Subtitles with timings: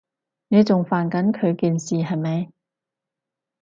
[0.47, 2.49] 你仲煩緊佢件事，係咪？